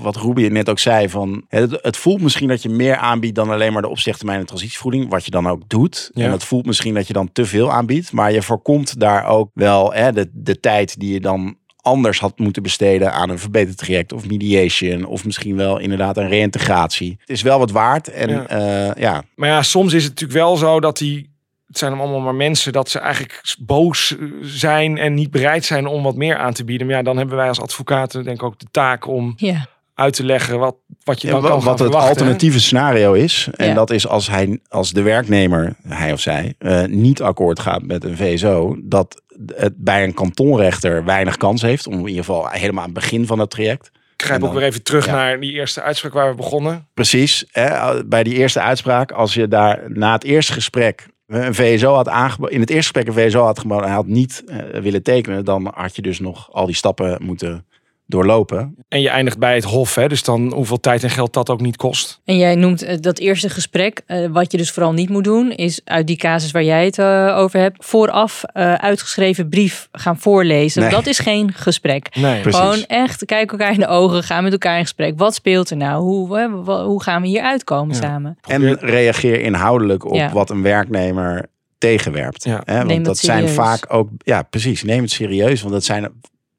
[0.00, 3.50] wat Ruby net ook zei: van het, het voelt misschien dat je meer aanbiedt dan
[3.50, 6.10] alleen maar de opzichttermijn en transitievoeding, wat je dan ook doet.
[6.14, 6.24] Ja.
[6.24, 9.50] En het voelt misschien dat je dan te veel aanbiedt, maar je voorkomt daar ook
[9.54, 11.56] wel hè, de, de tijd die je dan
[11.86, 16.28] anders had moeten besteden aan een verbeterd traject of mediation of misschien wel inderdaad een
[16.28, 17.16] reïntegratie.
[17.20, 18.44] Het is wel wat waard en Ja.
[18.48, 21.34] ja, ja Maar ja, soms is het natuurlijk wel zo dat die.
[21.66, 25.86] Het zijn allemaal maar mensen dat ze eigenlijk boos eh, zijn en niet bereid zijn
[25.86, 26.86] om wat meer aan te bieden.
[26.86, 30.14] Maar ja, dan hebben wij als advocaten denk ik ook de taak om Ja, uit
[30.14, 31.98] te leggen wat, wat je Ja, dan kan wat het hè?
[31.98, 33.48] alternatieve scenario is.
[33.56, 33.74] En Ja.
[33.74, 38.04] dat is als, hij, als de werknemer, hij of zij, eh, niet akkoord gaat met
[38.04, 38.76] een VSO.
[38.82, 39.22] Dat
[39.54, 41.86] het bij een kantonrechter weinig kans heeft.
[41.86, 43.90] Om in ieder geval helemaal aan het begin van het traject.
[44.16, 45.12] Ik grijp ook weer even terug ja.
[45.12, 46.86] naar die eerste uitspraak waar we begonnen.
[46.94, 47.44] Precies.
[47.50, 52.08] Hè, bij die eerste uitspraak, als je daar na het eerste gesprek een VSO had
[52.08, 52.54] aangeboden.
[52.54, 53.82] In het eerste gesprek een VSO had geboden.
[53.82, 55.44] en Hij had niet eh, willen tekenen.
[55.44, 57.66] Dan had je dus nog al die stappen moeten
[58.06, 58.74] doorlopen.
[58.88, 60.08] En je eindigt bij het hof, hè?
[60.08, 62.20] dus dan hoeveel tijd en geld dat ook niet kost.
[62.24, 64.02] en jij noemt eh, dat eerste gesprek.
[64.06, 66.98] eh, wat je dus vooral niet moet doen, is uit die casus waar jij het
[66.98, 70.82] eh, over hebt, vooraf eh, uitgeschreven brief gaan voorlezen.
[70.82, 70.90] Nee.
[70.90, 72.16] Dat is geen gesprek.
[72.16, 72.40] Nee.
[72.40, 72.60] Precies.
[72.60, 75.18] Gewoon echt kijken elkaar in de ogen, gaan met elkaar in gesprek.
[75.18, 76.02] Wat speelt er nou?
[76.02, 76.48] Hoe,
[76.84, 78.00] hoe gaan we hier uitkomen Ja.
[78.02, 78.38] samen?
[78.48, 80.32] En reageer inhoudelijk op Ja.
[80.32, 81.46] wat een werknemer
[81.78, 82.44] tegenwerpt.
[82.44, 82.62] Ja.
[82.64, 85.60] Hè, want Neem dat zijn vaak ook, ja precies, neem het serieus.
[85.60, 86.12] Want dat zijn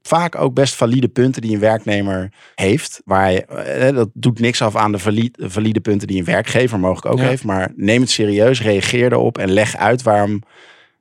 [0.07, 3.01] vaak ook best valide punten die een werknemer heeft.
[3.05, 6.79] Waar je, eh, dat doet niks af aan de valide, valide punten die een werkgever
[6.79, 7.27] mogelijk ook Ja.
[7.27, 7.43] heeft.
[7.43, 10.41] Maar neem het serieus, reageer erop en leg uit waarom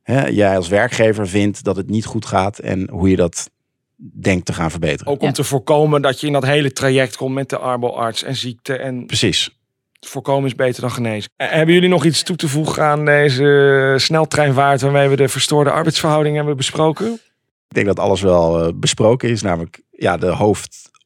[0.03, 2.59] hè, jij als werkgever vindt dat het niet goed gaat.
[2.59, 3.51] En hoe je dat
[3.97, 5.13] denkt te gaan verbeteren.
[5.13, 5.33] Ook om Ja.
[5.33, 8.77] te voorkomen dat je in dat hele traject komt met de arboarts en ziekte.
[8.77, 9.51] En Precies.
[10.01, 11.31] voorkomen is beter dan genezen.
[11.37, 15.71] Eh, Hebben jullie nog iets toe te voegen aan deze sneltreinvaart waarmee we de verstoorde
[15.71, 17.21] arbeidsverhouding hebben besproken?
[17.77, 19.43] Ik denk dat alles wel eh, besproken is.
[19.43, 20.31] Namelijk, ja, de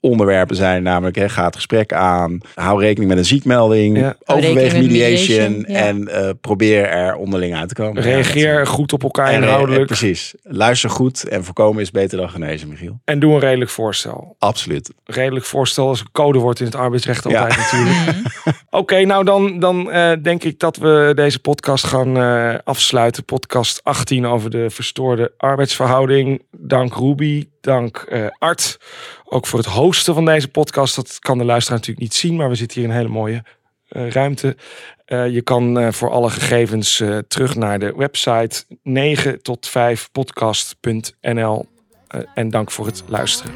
[0.00, 2.38] hoofdonderwerpen zijn namelijk, hè, ga het gesprek aan.
[2.54, 3.98] Hou rekening met een ziekmelding.
[3.98, 4.16] Ja.
[4.24, 4.82] Overweeg mediation.
[4.82, 5.74] mediation, ja.
[5.86, 8.02] En eh, probeer er onderling uit te komen.
[8.02, 9.86] Reageer Ja, goed op elkaar en, eh, inhoudelijk.
[9.86, 10.34] precies.
[10.42, 13.00] Luister goed en voorkomen is beter dan genezen, Michiel.
[13.04, 14.36] En doe een redelijk voorstel.
[14.38, 14.92] Absoluut.
[15.04, 17.40] Redelijk voorstel is een codewoord in het arbeidsrecht Ja.
[17.42, 18.26] altijd natuurlijk.
[18.70, 23.24] Oké, nou dan, dan eh, denk ik dat we deze podcast gaan eh, afsluiten.
[23.24, 26.42] Podcast 18 over de verstoorde arbeidsverhouding.
[26.56, 28.78] Dank Ruby, dank eh, Art.
[29.24, 30.96] Ook voor het hosten van deze podcast.
[30.96, 33.44] Dat kan de luisteraar natuurlijk niet zien, maar we zitten hier in een hele mooie
[33.88, 34.56] eh, ruimte.
[35.04, 41.68] Eh, je kan voor alle gegevens terug naar de website 9 tot 5 podcast.nl.
[42.34, 43.52] En dank voor het luisteren.